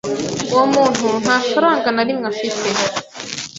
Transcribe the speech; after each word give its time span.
Uwo 0.51 0.65
muntu 0.73 1.05
nta 1.23 1.35
faranga 1.49 1.89
na 1.95 2.03
rimwe 2.07 2.25
afite. 2.33 2.67